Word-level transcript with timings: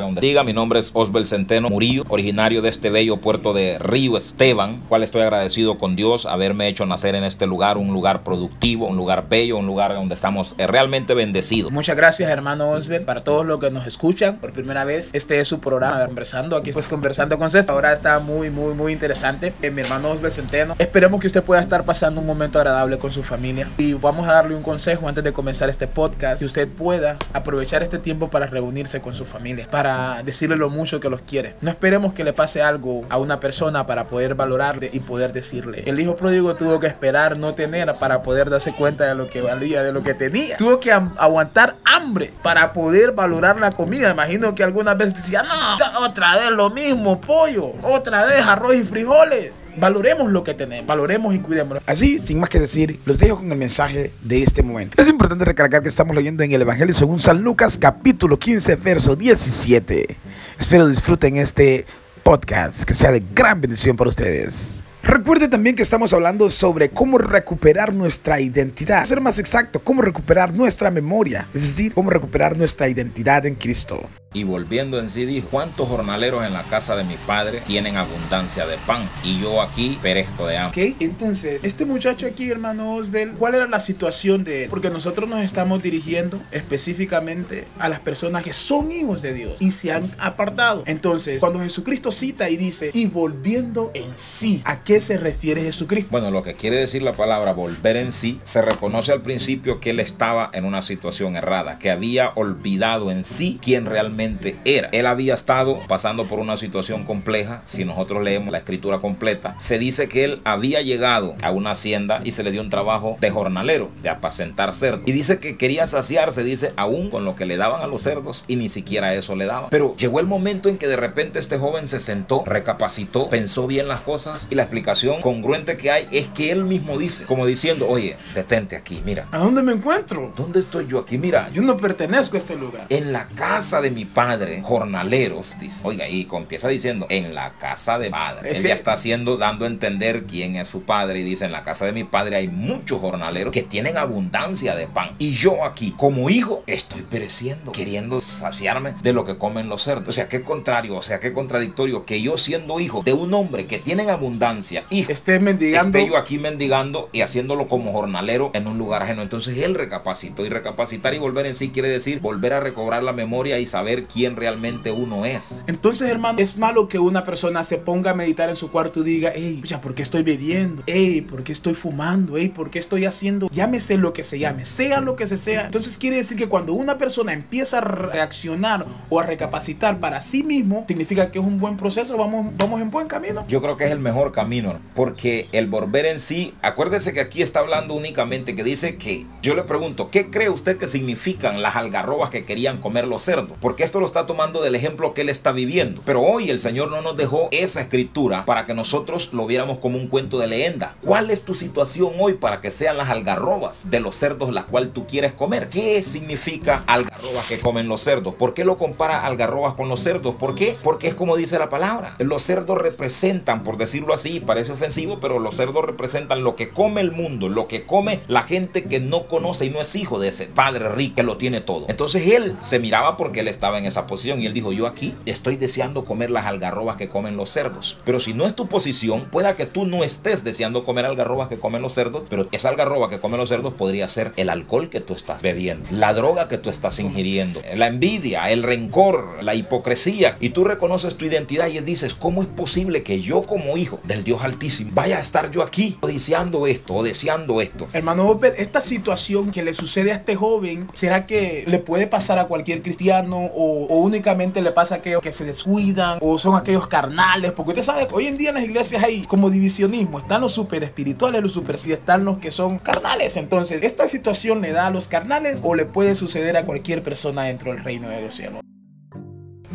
donde 0.00 0.20
diga. 0.20 0.44
Mi 0.44 0.52
nombre 0.52 0.78
es 0.78 0.90
Osbel 0.94 1.26
Centeno 1.26 1.68
Murillo, 1.70 2.04
originario 2.08 2.62
de 2.62 2.68
este 2.68 2.90
bello 2.90 3.18
puerto 3.18 3.52
de 3.52 3.78
Río 3.78 4.16
Esteban, 4.16 4.80
cual 4.88 5.02
estoy 5.02 5.22
agradecido 5.22 5.78
con 5.78 5.96
Dios 5.96 6.26
haberme 6.26 6.68
hecho 6.68 6.86
nacer 6.86 7.14
en 7.14 7.24
este 7.24 7.46
lugar, 7.46 7.78
un 7.78 7.92
lugar 7.92 8.22
productivo, 8.22 8.86
un 8.86 8.96
lugar 8.96 9.28
bello, 9.28 9.58
un 9.58 9.66
lugar 9.66 9.94
donde 9.94 10.14
estamos 10.14 10.54
eh, 10.58 10.66
realmente 10.66 11.14
bendecidos. 11.14 11.72
Muchas 11.72 11.96
gracias, 11.96 12.30
hermano 12.30 12.70
Osbel, 12.70 13.04
para 13.04 13.22
todos 13.22 13.44
los 13.46 13.60
que 13.60 13.70
nos 13.70 13.86
escuchan 13.86 14.38
por 14.38 14.52
primera 14.52 14.84
vez. 14.84 15.10
Este 15.12 15.40
es 15.40 15.48
su 15.48 15.60
programa, 15.60 16.06
conversando 16.06 16.56
aquí, 16.56 16.72
pues 16.72 16.88
conversando 16.88 17.38
con 17.38 17.50
César. 17.50 17.70
Ahora 17.70 17.92
está 17.92 18.18
muy, 18.18 18.50
muy, 18.50 18.74
muy 18.74 18.92
interesante. 18.92 19.52
Eh, 19.62 19.70
mi 19.70 19.82
hermano 19.82 20.10
Osbel 20.10 20.32
Centeno. 20.32 20.76
Esperemos 20.78 21.20
que 21.20 21.26
usted 21.26 21.42
pueda 21.42 21.60
estar 21.60 21.84
pasando 21.84 22.20
un 22.20 22.26
momento 22.26 22.58
agradable 22.58 22.98
con 22.98 23.10
su 23.10 23.22
familia. 23.22 23.68
Y 23.78 23.94
vamos 23.94 24.28
a 24.28 24.32
darle 24.32 24.54
un 24.54 24.62
consejo 24.62 25.08
antes 25.08 25.24
de 25.24 25.32
comenzar 25.32 25.68
este 25.68 25.86
podcast. 25.86 26.38
Si 26.38 26.44
usted 26.44 26.68
pueda 26.68 27.18
aprovechar 27.32 27.82
este 27.82 27.98
tiempo 27.98 28.30
para 28.30 28.46
reunirse 28.46 29.00
con 29.00 29.12
su 29.12 29.24
familia, 29.24 29.68
para 29.70 29.83
decirle 30.24 30.56
lo 30.56 30.70
mucho 30.70 31.00
que 31.00 31.10
los 31.10 31.20
quiere. 31.22 31.56
No 31.60 31.70
esperemos 31.70 32.14
que 32.14 32.24
le 32.24 32.32
pase 32.32 32.62
algo 32.62 33.04
a 33.10 33.18
una 33.18 33.40
persona 33.40 33.86
para 33.86 34.06
poder 34.06 34.34
valorarle 34.34 34.90
y 34.92 35.00
poder 35.00 35.32
decirle. 35.32 35.82
El 35.86 36.00
hijo 36.00 36.16
pródigo 36.16 36.54
tuvo 36.54 36.80
que 36.80 36.86
esperar 36.86 37.36
no 37.36 37.54
tener 37.54 37.94
para 37.98 38.22
poder 38.22 38.50
darse 38.50 38.72
cuenta 38.72 39.04
de 39.04 39.14
lo 39.14 39.28
que 39.28 39.40
valía, 39.40 39.82
de 39.82 39.92
lo 39.92 40.02
que 40.02 40.14
tenía. 40.14 40.56
Tuvo 40.56 40.80
que 40.80 40.92
aguantar 40.92 41.76
hambre 41.84 42.32
para 42.42 42.72
poder 42.72 43.12
valorar 43.12 43.58
la 43.58 43.72
comida. 43.72 44.10
Imagino 44.10 44.54
que 44.54 44.64
algunas 44.64 44.96
veces 44.96 45.14
decía, 45.16 45.42
no, 45.42 46.04
otra 46.04 46.36
vez 46.36 46.50
lo 46.50 46.70
mismo, 46.70 47.20
pollo, 47.20 47.72
otra 47.82 48.24
vez 48.26 48.46
arroz 48.46 48.74
y 48.76 48.84
frijoles 48.84 49.52
valoremos 49.76 50.30
lo 50.30 50.44
que 50.44 50.54
tenemos, 50.54 50.86
valoremos 50.86 51.34
y 51.34 51.38
cuidémoslo. 51.38 51.82
Así, 51.86 52.18
sin 52.18 52.40
más 52.40 52.48
que 52.48 52.60
decir, 52.60 53.00
los 53.04 53.18
dejo 53.18 53.38
con 53.38 53.50
el 53.50 53.58
mensaje 53.58 54.12
de 54.22 54.42
este 54.42 54.62
momento. 54.62 55.00
Es 55.00 55.08
importante 55.08 55.44
recalcar 55.44 55.82
que 55.82 55.88
estamos 55.88 56.14
leyendo 56.14 56.42
en 56.42 56.52
el 56.52 56.62
Evangelio 56.62 56.94
según 56.94 57.20
San 57.20 57.42
Lucas, 57.42 57.78
capítulo 57.78 58.38
15, 58.38 58.76
verso 58.76 59.16
17. 59.16 60.16
Espero 60.58 60.88
disfruten 60.88 61.36
este 61.36 61.84
podcast, 62.22 62.84
que 62.84 62.94
sea 62.94 63.12
de 63.12 63.22
gran 63.34 63.60
bendición 63.60 63.96
para 63.96 64.10
ustedes. 64.10 64.82
Recuerde 65.04 65.48
también 65.48 65.76
que 65.76 65.82
estamos 65.82 66.14
hablando 66.14 66.48
sobre 66.48 66.88
cómo 66.88 67.18
recuperar 67.18 67.92
nuestra 67.92 68.40
identidad. 68.40 69.00
A 69.00 69.06
ser 69.06 69.20
más 69.20 69.38
exacto, 69.38 69.80
cómo 69.80 70.00
recuperar 70.00 70.54
nuestra 70.54 70.90
memoria. 70.90 71.46
Es 71.52 71.68
decir, 71.68 71.92
cómo 71.92 72.08
recuperar 72.08 72.56
nuestra 72.56 72.88
identidad 72.88 73.44
en 73.44 73.54
Cristo. 73.54 74.08
Y 74.34 74.42
volviendo 74.42 74.98
en 74.98 75.08
sí 75.08 75.26
dijo, 75.26 75.46
¿cuántos 75.48 75.88
jornaleros 75.88 76.44
en 76.44 76.52
la 76.52 76.64
casa 76.64 76.96
de 76.96 77.04
mi 77.04 77.14
padre 77.14 77.62
tienen 77.64 77.96
abundancia 77.96 78.66
de 78.66 78.76
pan? 78.78 79.08
Y 79.22 79.40
yo 79.40 79.62
aquí 79.62 79.96
perezco 80.02 80.48
de 80.48 80.58
hambre. 80.58 80.90
Ok, 80.90 80.96
entonces, 80.98 81.62
este 81.62 81.84
muchacho 81.84 82.26
aquí, 82.26 82.50
hermano 82.50 82.96
Osbel, 82.96 83.34
¿cuál 83.34 83.54
era 83.54 83.68
la 83.68 83.78
situación 83.78 84.42
de 84.42 84.64
él? 84.64 84.70
Porque 84.70 84.90
nosotros 84.90 85.30
nos 85.30 85.40
estamos 85.42 85.84
dirigiendo 85.84 86.40
específicamente 86.50 87.68
a 87.78 87.88
las 87.88 88.00
personas 88.00 88.42
que 88.42 88.52
son 88.52 88.90
hijos 88.90 89.22
de 89.22 89.34
Dios 89.34 89.54
y 89.60 89.70
se 89.70 89.92
han 89.92 90.10
apartado. 90.18 90.82
Entonces, 90.86 91.38
cuando 91.38 91.60
Jesucristo 91.60 92.10
cita 92.10 92.50
y 92.50 92.56
dice, 92.56 92.90
y 92.92 93.06
volviendo 93.06 93.92
en 93.94 94.10
sí, 94.16 94.62
¿a 94.64 94.80
qué 94.80 95.00
se 95.00 95.16
refiere 95.16 95.62
Jesucristo? 95.62 96.08
Bueno, 96.10 96.32
lo 96.32 96.42
que 96.42 96.54
quiere 96.54 96.78
decir 96.78 97.02
la 97.02 97.12
palabra 97.12 97.52
volver 97.52 97.96
en 97.96 98.10
sí, 98.10 98.40
se 98.42 98.62
reconoce 98.62 99.12
al 99.12 99.22
principio 99.22 99.78
que 99.78 99.90
él 99.90 100.00
estaba 100.00 100.50
en 100.52 100.64
una 100.64 100.82
situación 100.82 101.36
errada, 101.36 101.78
que 101.78 101.92
había 101.92 102.32
olvidado 102.34 103.12
en 103.12 103.22
sí 103.22 103.60
quién 103.62 103.86
realmente 103.86 104.23
era. 104.64 104.88
Él 104.92 105.06
había 105.06 105.34
estado 105.34 105.80
pasando 105.88 106.26
por 106.26 106.38
una 106.38 106.56
situación 106.56 107.04
compleja. 107.04 107.62
Si 107.66 107.84
nosotros 107.84 108.22
leemos 108.22 108.52
la 108.52 108.58
escritura 108.58 108.98
completa, 108.98 109.54
se 109.58 109.78
dice 109.78 110.08
que 110.08 110.24
él 110.24 110.40
había 110.44 110.82
llegado 110.82 111.36
a 111.42 111.50
una 111.50 111.72
hacienda 111.72 112.20
y 112.24 112.32
se 112.32 112.42
le 112.42 112.50
dio 112.50 112.60
un 112.60 112.70
trabajo 112.70 113.16
de 113.20 113.30
jornalero, 113.30 113.90
de 114.02 114.08
apacentar 114.08 114.72
cerdos. 114.72 115.06
Y 115.06 115.12
dice 115.12 115.38
que 115.38 115.56
quería 115.56 115.86
saciarse, 115.86 116.44
dice, 116.44 116.72
aún 116.76 117.10
con 117.10 117.24
lo 117.24 117.36
que 117.36 117.46
le 117.46 117.56
daban 117.56 117.82
a 117.82 117.86
los 117.86 118.02
cerdos 118.02 118.44
y 118.48 118.56
ni 118.56 118.68
siquiera 118.68 119.14
eso 119.14 119.36
le 119.36 119.46
daban. 119.46 119.70
Pero 119.70 119.96
llegó 119.96 120.20
el 120.20 120.26
momento 120.26 120.68
en 120.68 120.78
que 120.78 120.88
de 120.88 120.96
repente 120.96 121.38
este 121.38 121.58
joven 121.58 121.86
se 121.86 122.00
sentó, 122.00 122.42
recapacitó, 122.46 123.28
pensó 123.28 123.66
bien 123.66 123.88
las 123.88 124.00
cosas 124.00 124.48
y 124.50 124.54
la 124.54 124.62
explicación 124.62 125.20
congruente 125.20 125.76
que 125.76 125.90
hay 125.90 126.08
es 126.10 126.28
que 126.28 126.50
él 126.50 126.64
mismo 126.64 126.98
dice, 126.98 127.24
como 127.24 127.46
diciendo, 127.46 127.86
oye, 127.88 128.16
detente 128.34 128.76
aquí, 128.76 129.02
mira. 129.04 129.28
¿A 129.32 129.38
dónde 129.38 129.62
me 129.62 129.72
encuentro? 129.72 130.32
¿Dónde 130.36 130.60
estoy 130.60 130.86
yo 130.86 130.98
aquí? 130.98 131.18
Mira. 131.18 131.50
Yo 131.52 131.62
no 131.62 131.76
pertenezco 131.76 132.36
a 132.36 132.38
este 132.38 132.56
lugar. 132.56 132.86
En 132.88 133.12
la 133.12 133.28
casa 133.28 133.80
de 133.80 133.90
mi 133.90 134.04
padre, 134.14 134.62
jornaleros, 134.62 135.58
dice. 135.58 135.86
Oiga, 135.86 136.08
y 136.08 136.26
empieza 136.32 136.68
diciendo, 136.68 137.06
en 137.10 137.34
la 137.34 137.52
casa 137.54 137.98
de 137.98 138.10
padre. 138.10 138.52
Él 138.52 138.62
ya 138.62 138.74
está 138.74 138.92
haciendo, 138.92 139.36
dando 139.36 139.64
a 139.64 139.68
entender 139.68 140.24
quién 140.24 140.56
es 140.56 140.68
su 140.68 140.82
padre. 140.82 141.20
Y 141.20 141.22
dice, 141.24 141.44
en 141.44 141.52
la 141.52 141.62
casa 141.62 141.84
de 141.84 141.92
mi 141.92 142.04
padre 142.04 142.36
hay 142.36 142.48
muchos 142.48 143.00
jornaleros 143.00 143.52
que 143.52 143.62
tienen 143.62 143.96
abundancia 143.96 144.74
de 144.74 144.86
pan. 144.86 145.14
Y 145.18 145.32
yo 145.32 145.64
aquí, 145.64 145.92
como 145.96 146.30
hijo, 146.30 146.62
estoy 146.66 147.02
pereciendo, 147.02 147.72
queriendo 147.72 148.20
saciarme 148.20 148.94
de 149.02 149.12
lo 149.12 149.24
que 149.24 149.36
comen 149.36 149.68
los 149.68 149.82
cerdos. 149.82 150.08
O 150.08 150.12
sea, 150.12 150.28
qué 150.28 150.42
contrario, 150.42 150.96
o 150.96 151.02
sea, 151.02 151.20
qué 151.20 151.32
contradictorio 151.32 152.04
que 152.04 152.22
yo 152.22 152.38
siendo 152.38 152.80
hijo 152.80 153.02
de 153.04 153.12
un 153.12 153.34
hombre 153.34 153.66
que 153.66 153.78
tiene 153.78 154.04
abundancia 154.10 154.84
y 154.90 155.10
esté 155.10 155.40
mendigando. 155.40 155.98
Esté 155.98 156.10
yo 156.10 156.16
aquí 156.16 156.38
mendigando 156.38 157.08
y 157.12 157.22
haciéndolo 157.22 157.68
como 157.68 157.92
jornalero 157.92 158.50
en 158.54 158.68
un 158.68 158.78
lugar 158.78 159.02
ajeno. 159.02 159.22
Entonces 159.22 159.58
él 159.58 159.74
recapacitó 159.74 160.44
y 160.44 160.48
recapacitar 160.48 161.14
y 161.14 161.18
volver 161.18 161.46
en 161.46 161.54
sí 161.54 161.70
quiere 161.70 161.88
decir 161.88 162.20
volver 162.20 162.52
a 162.52 162.60
recobrar 162.60 163.02
la 163.02 163.12
memoria 163.12 163.58
y 163.58 163.66
saber 163.66 164.03
quién 164.06 164.36
realmente 164.36 164.90
uno 164.90 165.24
es. 165.24 165.64
Entonces, 165.66 166.08
hermano, 166.08 166.38
es 166.38 166.56
malo 166.56 166.88
que 166.88 166.98
una 166.98 167.24
persona 167.24 167.64
se 167.64 167.78
ponga 167.78 168.12
a 168.12 168.14
meditar 168.14 168.48
en 168.48 168.56
su 168.56 168.70
cuarto 168.70 169.00
y 169.00 169.04
diga, 169.04 169.32
hey, 169.34 169.62
¿por 169.82 169.94
qué 169.94 170.02
estoy 170.02 170.22
bebiendo? 170.22 170.82
Hey, 170.86 171.20
¿por 171.22 171.44
qué 171.44 171.52
estoy 171.52 171.74
fumando? 171.74 172.36
Hey, 172.36 172.48
¿por 172.48 172.70
qué 172.70 172.78
estoy 172.78 173.04
haciendo? 173.04 173.48
Llámese 173.50 173.96
lo 173.96 174.12
que 174.12 174.24
se 174.24 174.38
llame, 174.38 174.64
sea 174.64 175.00
lo 175.00 175.16
que 175.16 175.26
se 175.26 175.38
sea. 175.38 175.66
Entonces 175.66 175.98
quiere 175.98 176.16
decir 176.16 176.36
que 176.36 176.48
cuando 176.48 176.74
una 176.74 176.98
persona 176.98 177.32
empieza 177.32 177.78
a 177.78 177.80
reaccionar 177.80 178.86
o 179.10 179.20
a 179.20 179.22
recapacitar 179.24 180.00
para 180.00 180.20
sí 180.20 180.42
mismo, 180.42 180.84
significa 180.88 181.30
que 181.30 181.38
es 181.38 181.44
un 181.44 181.58
buen 181.58 181.76
proceso, 181.76 182.16
vamos, 182.16 182.46
vamos 182.56 182.80
en 182.80 182.90
buen 182.90 183.08
camino. 183.08 183.44
Yo 183.48 183.60
creo 183.60 183.76
que 183.76 183.84
es 183.84 183.90
el 183.90 184.00
mejor 184.00 184.32
camino, 184.32 184.78
porque 184.94 185.48
el 185.52 185.66
volver 185.66 186.06
en 186.06 186.18
sí, 186.18 186.54
acuérdese 186.62 187.12
que 187.12 187.20
aquí 187.20 187.42
está 187.42 187.60
hablando 187.60 187.94
únicamente 187.94 188.54
que 188.54 188.64
dice 188.64 188.96
que 188.96 189.26
yo 189.42 189.54
le 189.54 189.62
pregunto, 189.62 190.10
¿qué 190.10 190.30
cree 190.30 190.48
usted 190.48 190.76
que 190.76 190.86
significan 190.86 191.62
las 191.62 191.76
algarrobas 191.76 192.30
que 192.30 192.44
querían 192.44 192.78
comer 192.78 193.06
los 193.06 193.22
cerdos? 193.22 193.56
Porque 193.60 193.84
lo 194.00 194.06
está 194.06 194.26
tomando 194.26 194.62
del 194.62 194.74
ejemplo 194.74 195.14
que 195.14 195.22
él 195.22 195.28
está 195.28 195.52
viviendo. 195.52 196.02
Pero 196.04 196.20
hoy 196.20 196.50
el 196.50 196.58
Señor 196.58 196.90
no 196.90 197.00
nos 197.00 197.16
dejó 197.16 197.48
esa 197.50 197.80
escritura 197.80 198.44
para 198.44 198.66
que 198.66 198.74
nosotros 198.74 199.32
lo 199.32 199.46
viéramos 199.46 199.78
como 199.78 199.98
un 199.98 200.08
cuento 200.08 200.38
de 200.38 200.46
leyenda. 200.46 200.96
¿Cuál 201.02 201.30
es 201.30 201.44
tu 201.44 201.54
situación 201.54 202.14
hoy 202.18 202.34
para 202.34 202.60
que 202.60 202.70
sean 202.70 202.96
las 202.96 203.10
algarrobas 203.10 203.88
de 203.88 204.00
los 204.00 204.16
cerdos 204.16 204.52
las 204.52 204.64
cuales 204.64 204.92
tú 204.92 205.06
quieres 205.06 205.32
comer? 205.32 205.68
¿Qué 205.68 206.02
significa 206.02 206.84
algarrobas 206.86 207.46
que 207.48 207.60
comen 207.60 207.88
los 207.88 208.00
cerdos? 208.00 208.34
¿Por 208.34 208.54
qué 208.54 208.64
lo 208.64 208.76
compara 208.76 209.24
algarrobas 209.24 209.74
con 209.74 209.88
los 209.88 210.00
cerdos? 210.00 210.34
¿Por 210.34 210.54
qué? 210.54 210.76
Porque 210.82 211.08
es 211.08 211.14
como 211.14 211.36
dice 211.36 211.58
la 211.58 211.68
palabra. 211.68 212.16
Los 212.18 212.42
cerdos 212.42 212.78
representan, 212.78 213.62
por 213.62 213.76
decirlo 213.76 214.14
así, 214.14 214.40
parece 214.40 214.72
ofensivo, 214.72 215.20
pero 215.20 215.38
los 215.38 215.56
cerdos 215.56 215.84
representan 215.84 216.42
lo 216.42 216.56
que 216.56 216.70
come 216.70 217.00
el 217.00 217.12
mundo, 217.12 217.48
lo 217.48 217.68
que 217.68 217.86
come 217.86 218.20
la 218.28 218.42
gente 218.42 218.84
que 218.84 219.00
no 219.00 219.26
conoce 219.28 219.66
y 219.66 219.70
no 219.70 219.80
es 219.80 219.94
hijo 219.94 220.18
de 220.18 220.28
ese 220.28 220.46
padre 220.46 220.88
rico 220.88 221.04
que 221.14 221.22
lo 221.22 221.36
tiene 221.36 221.60
todo. 221.60 221.86
Entonces 221.88 222.26
él 222.28 222.56
se 222.60 222.78
miraba 222.78 223.16
porque 223.16 223.40
él 223.40 223.48
estaba 223.48 223.73
en 223.78 223.86
esa 223.86 224.06
posición 224.06 224.40
y 224.40 224.46
él 224.46 224.52
dijo, 224.52 224.72
yo 224.72 224.86
aquí 224.86 225.14
estoy 225.26 225.56
deseando 225.56 226.04
comer 226.04 226.30
las 226.30 226.46
algarrobas 226.46 226.96
que 226.96 227.08
comen 227.08 227.36
los 227.36 227.50
cerdos. 227.50 227.98
Pero 228.04 228.20
si 228.20 228.34
no 228.34 228.46
es 228.46 228.54
tu 228.54 228.68
posición, 228.68 229.28
pueda 229.30 229.54
que 229.54 229.66
tú 229.66 229.86
no 229.86 230.04
estés 230.04 230.44
deseando 230.44 230.84
comer 230.84 231.04
algarrobas 231.04 231.48
que 231.48 231.58
comen 231.58 231.82
los 231.82 231.94
cerdos, 231.94 232.24
pero 232.28 232.48
esa 232.52 232.68
algarroba 232.68 233.08
que 233.08 233.20
comen 233.20 233.38
los 233.38 233.48
cerdos 233.48 233.74
podría 233.74 234.08
ser 234.08 234.32
el 234.36 234.48
alcohol 234.48 234.90
que 234.90 235.00
tú 235.00 235.14
estás 235.14 235.42
bebiendo, 235.42 235.86
la 235.90 236.12
droga 236.12 236.48
que 236.48 236.58
tú 236.58 236.70
estás 236.70 236.98
ingiriendo, 236.98 237.62
la 237.74 237.86
envidia, 237.86 238.50
el 238.50 238.62
rencor, 238.62 239.42
la 239.42 239.54
hipocresía. 239.54 240.36
Y 240.40 240.50
tú 240.50 240.64
reconoces 240.64 241.16
tu 241.16 241.24
identidad 241.24 241.68
y 241.68 241.80
dices, 241.80 242.14
¿cómo 242.14 242.42
es 242.42 242.48
posible 242.48 243.02
que 243.02 243.20
yo 243.20 243.42
como 243.42 243.76
hijo 243.76 244.00
del 244.04 244.24
Dios 244.24 244.42
Altísimo 244.42 244.90
vaya 244.94 245.16
a 245.16 245.20
estar 245.20 245.50
yo 245.50 245.62
aquí 245.62 245.98
deseando 246.02 246.66
esto 246.66 246.94
o 246.94 247.02
deseando 247.02 247.60
esto? 247.60 247.88
Hermano, 247.92 248.40
esta 248.56 248.80
situación 248.80 249.50
que 249.50 249.62
le 249.62 249.74
sucede 249.74 250.12
a 250.12 250.16
este 250.16 250.36
joven, 250.36 250.88
¿será 250.94 251.26
que 251.26 251.64
le 251.66 251.78
puede 251.78 252.06
pasar 252.06 252.38
a 252.38 252.46
cualquier 252.46 252.82
cristiano 252.82 253.50
o 253.64 254.00
únicamente 254.00 254.62
le 254.62 254.72
pasa 254.72 254.96
a 254.96 254.98
aquellos 254.98 255.22
que 255.22 255.32
se 255.32 255.44
descuidan 255.44 256.18
o 256.20 256.38
son 256.38 256.56
aquellos 256.56 256.86
carnales? 256.86 257.52
Porque 257.52 257.70
usted 257.70 257.82
sabe 257.82 258.06
que 258.06 258.14
hoy 258.14 258.26
en 258.26 258.36
día 258.36 258.50
en 258.50 258.56
las 258.56 258.64
iglesias 258.64 259.02
hay 259.02 259.22
como 259.22 259.50
divisionismo. 259.50 260.18
Están 260.18 260.40
los 260.40 260.52
super 260.52 260.82
espirituales, 260.82 261.42
los 261.42 261.52
super 261.52 261.74
y 261.84 261.92
están 261.92 262.24
los 262.24 262.38
que 262.38 262.52
son 262.52 262.78
carnales. 262.78 263.36
Entonces, 263.36 263.82
¿esta 263.82 264.08
situación 264.08 264.60
le 264.60 264.72
da 264.72 264.86
a 264.86 264.90
los 264.90 265.08
carnales 265.08 265.60
o 265.62 265.74
le 265.74 265.84
puede 265.84 266.14
suceder 266.14 266.56
a 266.56 266.64
cualquier 266.64 267.02
persona 267.02 267.44
dentro 267.44 267.72
del 267.72 267.82
reino 267.82 268.08
de 268.08 268.20
los 268.20 268.34
cielos? 268.34 268.60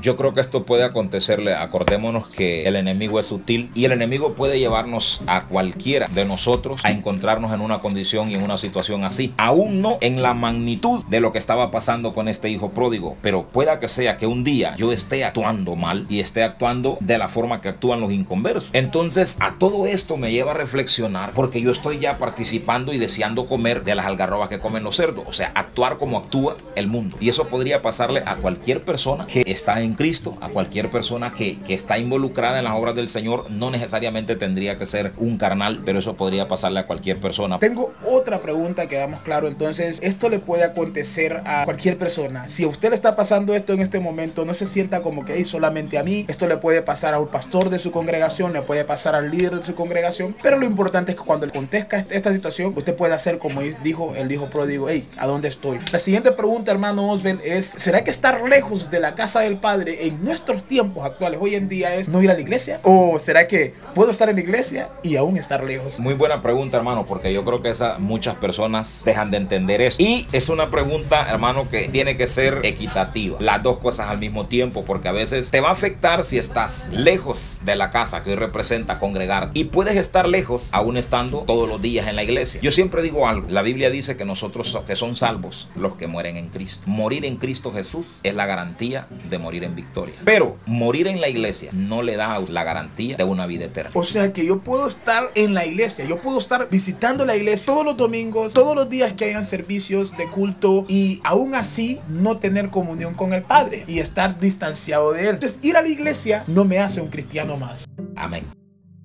Yo 0.01 0.16
creo 0.16 0.34
que 0.34 0.42
esto 0.42 0.66
puede 0.66 0.84
acontecerle. 0.84 1.56
Acordémonos 1.56 2.28
que 2.28 2.68
el 2.68 2.75
enemigo 2.75 3.19
es 3.19 3.25
sutil 3.25 3.69
y 3.75 3.86
el 3.86 3.92
enemigo 3.92 4.34
puede 4.34 4.60
llevarnos 4.60 5.22
a 5.28 5.46
cualquiera 5.46 6.07
de 6.07 6.25
nosotros 6.25 6.81
a 6.86 6.92
encontrarnos 6.92 7.54
en 7.54 7.62
una 7.62 7.80
condición 7.80 8.30
y 8.30 8.36
en 8.36 8.44
una 8.44 8.57
situación 8.57 9.04
así. 9.04 9.34
Aún 9.38 9.81
no 9.81 9.98
en 10.01 10.22
la 10.22 10.34
magnitud 10.34 11.04
de 11.06 11.19
lo 11.19 11.31
que 11.31 11.38
estaba 11.38 11.72
pasando 11.72 12.13
con 12.13 12.28
este 12.28 12.50
hijo 12.50 12.69
pródigo, 12.72 13.18
pero 13.22 13.48
pueda 13.48 13.80
que 13.80 13.88
sea 13.88 14.18
que 14.18 14.28
un 14.28 14.44
día 14.44 14.75
yo 14.78 14.92
esté 14.92 15.25
actuando 15.25 15.75
mal 15.75 16.06
y 16.10 16.19
esté 16.19 16.44
actuando 16.44 16.98
de 17.01 17.18
la 17.18 17.28
forma 17.28 17.62
que 17.62 17.69
actúan 17.69 18.01
los 18.01 18.12
inconversos. 18.12 18.69
Entonces, 18.74 19.38
a 19.40 19.56
todo 19.57 19.86
esto 19.86 20.18
me 20.18 20.31
lleva 20.31 20.51
a 20.51 20.56
reflexionar 20.56 21.31
porque 21.34 21.62
yo 21.62 21.72
estoy 21.72 22.00
ya 22.00 22.18
participando 22.18 22.94
y 22.94 22.98
deseando 22.98 23.46
comer 23.46 23.84
de 23.84 23.96
las 23.96 24.06
algarrobas 24.06 24.50
que 24.50 24.60
comen 24.60 24.84
los 24.84 24.96
cerdos. 24.96 25.25
O 25.28 25.34
sea, 25.34 25.51
actuar 25.56 25.98
como 25.98 26.18
actúa 26.18 26.56
el 26.75 26.88
mundo. 26.88 27.18
Y 27.19 27.30
eso 27.30 27.48
podría 27.48 27.81
pasarle 27.81 28.24
a 28.25 28.36
cualquier 28.38 28.81
persona 28.81 29.25
que 29.28 29.44
está 29.46 29.81
en 29.81 29.88
en 29.89 29.95
Cristo, 29.95 30.38
a 30.39 30.50
cualquier 30.50 30.91
persona 30.91 31.33
que, 31.33 31.59
que 31.62 31.74
está 31.74 31.97
involucrada 31.97 32.59
en 32.59 32.65
las 32.65 32.74
obras 32.74 32.94
del 32.95 33.09
Señor, 33.09 33.50
no 33.50 33.71
necesariamente 33.71 34.36
tendría 34.36 34.77
que 34.77 34.86
ser 34.86 35.13
un 35.18 35.38
carnal, 35.38 35.81
pero 35.83 35.97
eso 35.97 36.15
podría 36.15 36.47
pasarle 36.47 36.81
a 36.81 36.86
cualquier 36.86 37.19
persona. 37.19 37.57
Tengo 37.57 37.94
otra 38.06 38.39
pregunta 38.39 38.88
que 38.88 38.97
damos 38.97 39.21
claro, 39.21 39.47
entonces 39.47 40.00
esto 40.03 40.30
le 40.30 40.38
puede 40.39 40.63
acontecer 40.63 41.41
a 41.45 41.65
cualquier 41.65 41.97
persona. 41.97 42.47
Si 42.47 42.63
a 42.63 42.68
usted 42.68 42.89
le 42.89 42.95
está 42.95 43.15
pasando 43.15 43.56
esto 43.56 43.74
en 43.74 43.80
este 43.80 44.00
momento, 44.00 44.45
no 44.45 44.53
se 44.53 44.68
sienta 44.68 45.01
como 45.01 45.25
que 45.25 45.39
es 45.39 45.50
solamente 45.50 45.97
a 45.97 46.03
mí, 46.03 46.25
esto 46.27 46.47
le 46.47 46.57
puede 46.57 46.83
pasar 46.83 47.15
a 47.15 47.19
un 47.19 47.30
pastor 47.30 47.71
de 47.71 47.80
su 47.80 47.91
congregación, 47.91 48.53
le 48.53 48.62
puede 48.62 48.86
pasar 48.86 49.15
al 49.15 49.31
líder 49.31 49.56
de 49.56 49.63
su 49.63 49.74
congregación, 49.74 50.36
pero 50.44 50.57
lo 50.57 50.65
importante 50.65 51.13
es 51.13 51.18
que 51.18 51.24
cuando 51.24 51.47
le 51.47 51.51
contesta 51.51 52.06
esta 52.12 52.31
situación, 52.31 52.74
usted 52.75 52.95
puede 52.95 53.15
hacer 53.15 53.39
como 53.39 53.62
dijo 53.83 54.13
el 54.15 54.31
hijo 54.31 54.51
pródigo, 54.51 54.88
hey, 54.88 55.07
¿a 55.18 55.25
dónde 55.25 55.47
estoy? 55.47 55.80
La 55.91 55.97
siguiente 55.97 56.31
pregunta, 56.31 56.71
hermano 56.71 57.09
Osbel, 57.09 57.39
es, 57.44 57.65
¿será 57.65 58.03
que 58.03 58.12
estar 58.12 58.47
lejos 58.47 58.91
de 58.91 59.00
la 59.00 59.15
casa 59.15 59.39
del 59.39 59.57
Padre 59.57 59.78
en 59.87 60.23
nuestros 60.23 60.67
tiempos 60.67 61.05
actuales 61.05 61.39
hoy 61.41 61.55
en 61.55 61.69
día 61.69 61.95
es 61.95 62.09
no 62.09 62.21
ir 62.21 62.29
a 62.29 62.33
la 62.33 62.39
iglesia? 62.39 62.79
¿O 62.83 63.19
será 63.19 63.47
que 63.47 63.73
puedo 63.95 64.11
estar 64.11 64.29
en 64.29 64.35
la 64.35 64.41
iglesia 64.41 64.89
y 65.03 65.15
aún 65.15 65.37
estar 65.37 65.63
lejos? 65.63 65.99
Muy 65.99 66.13
buena 66.13 66.41
pregunta, 66.41 66.77
hermano, 66.77 67.05
porque 67.05 67.33
yo 67.33 67.45
creo 67.45 67.61
que 67.61 67.71
muchas 67.99 68.35
personas 68.35 69.03
dejan 69.05 69.31
de 69.31 69.37
entender 69.37 69.81
eso. 69.81 70.01
Y 70.01 70.27
es 70.31 70.49
una 70.49 70.69
pregunta, 70.69 71.27
hermano, 71.29 71.69
que 71.69 71.87
tiene 71.89 72.17
que 72.17 72.27
ser 72.27 72.61
equitativa. 72.63 73.37
Las 73.39 73.63
dos 73.63 73.79
cosas 73.79 74.09
al 74.09 74.17
mismo 74.17 74.47
tiempo, 74.47 74.83
porque 74.83 75.07
a 75.07 75.11
veces 75.11 75.51
te 75.51 75.61
va 75.61 75.69
a 75.69 75.73
afectar 75.73 76.23
si 76.23 76.37
estás 76.37 76.89
lejos 76.91 77.59
de 77.63 77.75
la 77.75 77.89
casa 77.89 78.23
que 78.23 78.31
hoy 78.31 78.35
representa 78.35 78.99
congregar 78.99 79.51
y 79.53 79.65
puedes 79.65 79.95
estar 79.95 80.27
lejos 80.27 80.69
aún 80.73 80.97
estando 80.97 81.39
todos 81.41 81.69
los 81.69 81.81
días 81.81 82.07
en 82.07 82.15
la 82.15 82.23
iglesia. 82.23 82.61
Yo 82.61 82.71
siempre 82.71 83.01
digo 83.01 83.27
algo, 83.27 83.47
la 83.49 83.61
Biblia 83.61 83.89
dice 83.89 84.17
que 84.17 84.25
nosotros 84.25 84.77
que 84.85 84.95
son 84.95 85.15
salvos 85.15 85.67
los 85.75 85.95
que 85.95 86.07
mueren 86.07 86.37
en 86.37 86.49
Cristo. 86.49 86.83
Morir 86.87 87.25
en 87.25 87.37
Cristo 87.37 87.71
Jesús 87.71 88.19
es 88.23 88.35
la 88.35 88.45
garantía 88.45 89.07
de 89.29 89.37
morir 89.37 89.63
en 89.63 89.69
victoria. 89.75 90.16
Pero 90.24 90.57
morir 90.66 91.07
en 91.07 91.21
la 91.21 91.27
iglesia 91.27 91.71
no 91.74 92.01
le 92.01 92.16
da 92.16 92.39
la 92.39 92.63
garantía 92.63 93.16
de 93.16 93.24
una 93.24 93.45
vida 93.45 93.66
eterna. 93.66 93.92
O 93.94 94.04
sea 94.04 94.33
que 94.33 94.45
yo 94.45 94.60
puedo 94.60 94.88
estar 94.88 95.31
en 95.36 95.54
la 95.54 95.66
iglesia, 95.66 96.06
yo 96.06 96.19
puedo 96.19 96.39
estar 96.39 96.69
visitando 96.69 97.25
la 97.25 97.36
iglesia 97.36 97.66
todos 97.66 97.86
los 97.86 97.98
domingos, 97.98 98.54
todos 98.54 98.75
los 98.75 98.89
días 98.89 99.13
que 99.13 99.25
hayan 99.25 99.45
servicios 99.45 100.16
de 100.18 100.27
culto 100.30 100.86
y 100.88 101.21
aún 101.24 101.56
así 101.56 102.00
no 102.07 102.38
tener 102.38 102.69
comunión 102.69 103.13
con 103.13 103.33
el 103.33 103.44
Padre 103.44 103.83
y 103.88 104.00
estar 104.00 104.39
distanciado 104.39 105.13
de 105.13 105.21
Él. 105.24 105.30
Entonces 105.36 105.60
ir 105.62 105.77
a 105.77 105.81
la 105.81 105.89
iglesia 105.89 106.44
no 106.48 106.65
me 106.65 106.80
hace 106.80 107.01
un 107.01 107.07
cristiano 107.07 107.57
más. 107.57 107.86
Amén. 108.15 108.58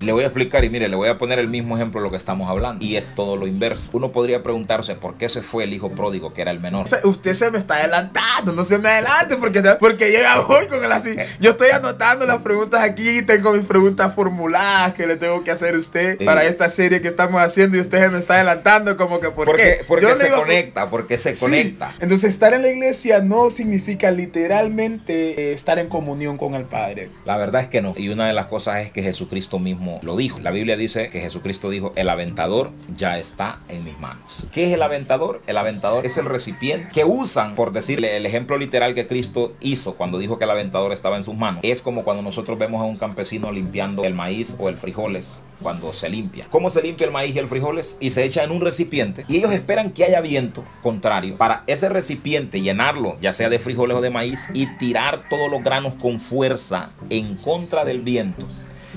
Le 0.05 0.13
voy 0.13 0.25
a 0.25 0.27
explicar 0.27 0.65
y 0.65 0.71
mire, 0.71 0.89
le 0.89 0.97
voy 0.97 1.09
a 1.09 1.19
poner 1.19 1.39
el 1.39 1.49
mismo 1.49 1.77
ejemplo 1.77 2.01
de 2.01 2.05
lo 2.05 2.11
que 2.11 2.17
estamos 2.17 2.49
hablando. 2.49 2.85
Y 2.85 2.97
es 2.97 3.09
todo 3.15 3.37
lo 3.37 3.47
inverso. 3.47 3.91
Uno 3.93 4.13
podría 4.13 4.43
preguntarse 4.43 4.95
por 4.95 5.17
qué 5.17 5.29
se 5.29 5.43
fue 5.43 5.65
el 5.65 5.73
hijo 5.73 5.91
pródigo, 5.91 6.33
que 6.33 6.43
era 6.43 6.51
el 6.51 6.61
menor. 6.61 6.87
usted 7.05 7.35
se 7.35 7.51
me 7.51 7.59
está 7.59 7.77
adelantando, 7.77 8.53
no 8.53 8.65
se 8.65 8.79
me 8.79 8.89
adelante 8.89 9.37
porque, 9.37 9.63
porque 9.81 10.11
llega 10.11 10.41
hoy 10.41 10.67
con 10.67 10.85
el 10.85 10.93
así. 10.93 11.15
Yo 11.41 11.53
estoy 11.53 11.71
anotando 11.71 12.27
las 12.27 12.39
preguntas 12.39 12.83
aquí, 12.83 13.23
tengo 13.23 13.53
mis 13.53 13.65
preguntas 13.65 14.15
formuladas 14.15 14.95
que 14.95 15.07
le 15.07 15.17
tengo 15.17 15.43
que 15.43 15.51
hacer 15.51 15.75
a 15.75 15.79
usted 15.79 16.25
para 16.25 16.45
esta 16.45 16.69
serie 16.71 17.01
que 17.01 17.09
estamos 17.09 17.41
haciendo 17.41 17.77
y 17.77 17.81
usted 17.81 18.01
se 18.01 18.09
me 18.11 18.19
está 18.19 18.35
adelantando 18.35 18.97
como 18.97 19.21
que 19.21 19.31
por 19.31 19.47
porque, 19.47 19.79
qué. 19.79 19.85
Porque 19.87 20.15
se 20.15 20.31
conecta, 20.31 20.91
porque 20.91 21.19
se 21.19 21.37
conecta. 21.37 21.93
Entonces 22.01 22.31
estar 22.31 22.53
en 22.55 22.63
la 22.63 22.69
iglesia 22.69 23.21
no 23.21 23.51
significa 23.51 24.11
literalmente 24.11 25.51
eh, 25.51 25.53
estar 25.53 25.79
en 25.79 25.89
comunión 25.89 26.37
con 26.37 26.55
el 26.55 26.65
Padre. 26.65 27.11
La 27.25 27.37
verdad 27.37 27.63
es 27.63 27.69
que 27.69 27.81
no. 27.81 27.95
Y 27.97 28.09
una 28.09 28.27
de 28.27 28.33
las 28.33 28.47
cosas 28.47 28.79
es 28.79 28.93
que 28.93 29.03
Jesucristo 29.03 29.59
mismo 29.59 29.94
lo 30.03 30.17
dijo. 30.17 30.39
La 30.41 30.51
Biblia 30.51 30.77
dice 30.77 31.09
que 31.09 31.21
Jesucristo 31.21 31.71
dijo, 31.71 31.93
el 31.97 32.09
aventador 32.09 32.71
ya 32.97 33.19
está 33.19 33.61
en 33.69 33.85
mis 33.85 33.99
manos. 33.99 34.47
¿Qué 34.53 34.67
es 34.67 34.73
el 34.73 34.83
aventador? 34.83 35.43
El 35.47 35.57
aventador 35.57 36.07
es 36.07 36.17
el 36.19 36.27
recipiente 36.27 36.89
que 36.93 37.05
usan, 37.05 37.55
por 37.55 37.73
decirle 37.73 38.17
el 38.17 38.27
ejemplo 38.27 38.59
literal 38.59 38.95
que 38.95 39.07
Cristo 39.07 39.55
hizo 39.61 39.95
cuando 39.95 40.19
dijo 40.19 40.39
que 40.39 40.45
el 40.45 40.51
aventador 40.51 40.93
estaba 40.93 41.17
en 41.17 41.25
sus 41.25 41.35
manos. 41.35 41.61
Es 41.63 41.83
como 41.83 42.05
cuando 42.05 42.23
nosotros 42.23 42.59
vemos 42.59 42.81
a 42.81 42.85
un 42.85 42.97
campesino 42.97 43.53
limpiando 43.53 44.05
el 44.05 44.15
maíz 44.15 44.57
o 44.59 44.69
el 44.69 44.77
frijoles 44.77 45.45
cuando 45.63 45.93
se 45.93 46.09
limpia. 46.09 46.47
¿Cómo 46.51 46.71
se 46.71 46.83
limpia 46.83 47.07
el 47.07 47.13
maíz 47.13 47.35
y 47.35 47.39
el 47.39 47.49
frijoles? 47.49 47.97
Y 48.01 48.11
se 48.11 48.25
echa 48.25 48.45
en 48.45 48.51
un 48.51 48.61
recipiente 48.61 49.25
y 49.29 49.37
ellos 49.37 49.53
esperan 49.53 49.91
que 49.91 50.05
haya 50.05 50.21
viento 50.21 50.65
contrario 50.83 51.37
para 51.37 51.65
ese 51.67 51.89
recipiente 51.89 52.61
llenarlo, 52.61 53.17
ya 53.21 53.33
sea 53.33 53.49
de 53.49 53.59
frijoles 53.59 53.97
o 53.97 54.01
de 54.01 54.11
maíz, 54.11 54.51
y 54.53 54.67
tirar 54.77 55.29
todos 55.29 55.51
los 55.51 55.63
granos 55.63 55.95
con 55.95 56.21
fuerza 56.21 56.91
en 57.11 57.37
contra 57.37 57.85
del 57.85 58.03
viento 58.03 58.47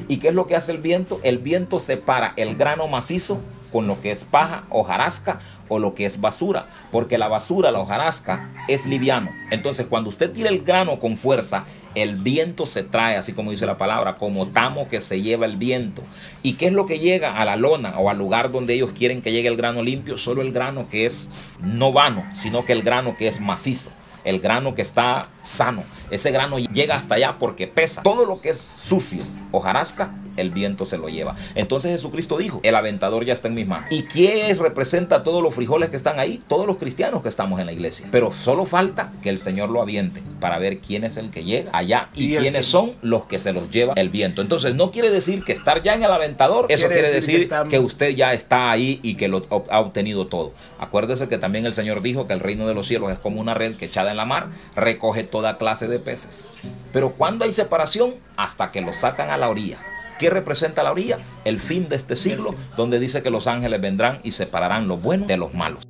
¿Y 0.07 0.17
qué 0.17 0.29
es 0.29 0.33
lo 0.33 0.47
que 0.47 0.55
hace 0.55 0.71
el 0.71 0.77
viento? 0.77 1.19
El 1.23 1.39
viento 1.39 1.79
separa 1.79 2.33
el 2.37 2.55
grano 2.55 2.87
macizo 2.87 3.41
con 3.71 3.87
lo 3.87 3.99
que 3.99 4.11
es 4.11 4.23
paja, 4.23 4.63
hojarasca 4.69 5.39
o 5.67 5.79
lo 5.79 5.93
que 5.93 6.05
es 6.05 6.21
basura, 6.21 6.67
porque 6.91 7.17
la 7.17 7.27
basura, 7.27 7.71
la 7.71 7.79
hojarasca, 7.79 8.49
es 8.69 8.85
liviano. 8.85 9.29
Entonces, 9.51 9.87
cuando 9.87 10.09
usted 10.09 10.31
tira 10.31 10.49
el 10.49 10.61
grano 10.61 11.01
con 11.01 11.17
fuerza, 11.17 11.65
el 11.93 12.15
viento 12.15 12.65
se 12.65 12.83
trae, 12.83 13.17
así 13.17 13.33
como 13.33 13.51
dice 13.51 13.65
la 13.65 13.77
palabra, 13.77 14.15
como 14.15 14.47
tamo 14.47 14.87
que 14.87 15.01
se 15.01 15.21
lleva 15.21 15.45
el 15.45 15.57
viento. 15.57 16.03
¿Y 16.43 16.53
qué 16.53 16.67
es 16.67 16.73
lo 16.73 16.85
que 16.85 16.99
llega 16.99 17.37
a 17.41 17.43
la 17.43 17.57
lona 17.57 17.99
o 17.99 18.09
al 18.09 18.17
lugar 18.17 18.51
donde 18.51 18.73
ellos 18.73 18.91
quieren 18.93 19.21
que 19.21 19.33
llegue 19.33 19.49
el 19.49 19.57
grano 19.57 19.83
limpio? 19.83 20.17
Solo 20.17 20.41
el 20.41 20.53
grano 20.53 20.87
que 20.89 21.05
es 21.05 21.53
no 21.59 21.91
vano, 21.91 22.23
sino 22.33 22.63
que 22.63 22.71
el 22.71 22.83
grano 22.83 23.17
que 23.17 23.27
es 23.27 23.41
macizo 23.41 23.91
el 24.27 24.39
grano 24.41 24.75
que 24.75 24.81
está 24.81 25.29
sano. 25.41 25.83
Ese 26.11 26.31
grano 26.31 26.59
llega 26.59 26.95
hasta 26.95 27.15
allá 27.15 27.37
porque 27.39 27.65
pesa. 27.65 28.03
Todo 28.03 28.25
lo 28.25 28.41
que 28.41 28.49
es 28.49 28.59
sucio, 28.59 29.23
hojarasca, 29.51 30.11
el 30.37 30.51
viento 30.51 30.85
se 30.85 30.97
lo 30.97 31.09
lleva. 31.09 31.35
Entonces 31.55 31.91
Jesucristo 31.91 32.37
dijo, 32.37 32.59
el 32.63 32.75
aventador 32.75 33.25
ya 33.25 33.33
está 33.33 33.47
en 33.47 33.55
mis 33.55 33.67
manos. 33.67 33.87
¿Y 33.91 34.03
quién 34.03 34.57
representa 34.57 35.23
todos 35.23 35.43
los 35.43 35.53
frijoles 35.53 35.89
que 35.89 35.97
están 35.97 36.19
ahí? 36.19 36.41
Todos 36.47 36.65
los 36.65 36.77
cristianos 36.77 37.21
que 37.21 37.29
estamos 37.29 37.59
en 37.59 37.65
la 37.65 37.73
iglesia. 37.73 38.07
Pero 38.11 38.31
solo 38.31 38.65
falta 38.65 39.11
que 39.21 39.29
el 39.29 39.39
Señor 39.39 39.69
lo 39.69 39.81
aviente 39.81 40.21
para 40.39 40.59
ver 40.59 40.79
quién 40.79 41.03
es 41.03 41.17
el 41.17 41.31
que 41.31 41.43
llega 41.43 41.71
allá 41.73 42.09
y, 42.13 42.35
quiénes 42.35 42.65
son 42.65 42.93
los 43.01 43.25
que 43.25 43.39
se 43.39 43.53
los 43.53 43.69
lleva 43.69 43.93
el 43.95 44.09
viento. 44.09 44.41
Entonces 44.41 44.75
no 44.75 44.91
quiere 44.91 45.09
decir 45.09 45.43
que 45.43 45.51
estar 45.51 45.83
ya 45.83 45.95
en 45.95 46.03
el 46.03 46.11
aventador, 46.11 46.67
eso 46.69 46.87
quiere, 46.87 47.11
decir, 47.11 47.49
que, 47.69 47.79
usted 47.79 48.15
ya 48.15 48.33
está 48.33 48.71
ahí 48.71 48.99
y 49.03 49.15
que 49.15 49.27
lo 49.27 49.45
ha 49.69 49.79
obtenido 49.79 50.27
todo. 50.27 50.53
Acuérdese 50.79 51.27
que 51.27 51.37
también 51.37 51.65
el 51.65 51.73
Señor 51.73 52.01
dijo 52.01 52.27
que 52.27 52.33
el 52.33 52.39
reino 52.39 52.67
de 52.67 52.73
los 52.73 52.87
cielos 52.87 53.11
es 53.11 53.19
como 53.19 53.41
una 53.41 53.53
red 53.53 53.75
que 53.75 53.85
echada 53.85 54.11
en 54.11 54.17
la 54.17 54.25
mar 54.25 54.47
recoge 54.75 55.23
toda 55.23 55.57
clase 55.57 55.87
de 55.87 55.99
peces. 55.99 56.49
Pero 56.93 57.13
cuando 57.13 57.45
hay 57.45 57.51
separación, 57.51 58.15
hasta 58.35 58.71
que 58.71 58.81
lo 58.81 58.93
sacan 58.93 59.29
a 59.29 59.37
la 59.37 59.49
orilla. 59.49 59.79
¿Qué 60.17 60.31
representa 60.31 60.83
la 60.83 60.91
orilla? 60.91 61.17
El 61.45 61.59
fin 61.59 61.89
de 61.89 61.95
este 61.95 62.15
siglo, 62.15 62.55
donde 62.75 62.99
dice 62.99 63.21
que 63.21 63.29
los 63.29 63.45
ángeles 63.45 63.79
vendrán 63.79 64.19
y 64.23 64.31
separarán 64.31 64.87
lo 64.87 64.97
bueno 64.97 65.27
de 65.27 65.37
los 65.37 65.53
malos. 65.53 65.83